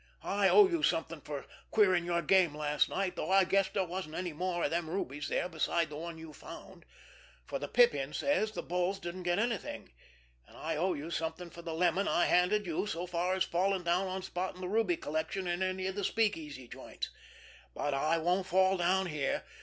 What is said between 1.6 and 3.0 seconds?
queering your game last